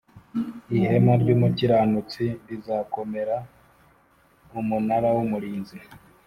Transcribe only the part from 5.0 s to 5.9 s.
w umurinzi